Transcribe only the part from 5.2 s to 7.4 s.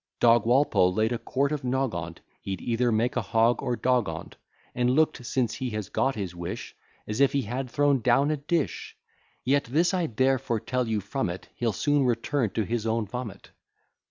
since he has got his wish, As if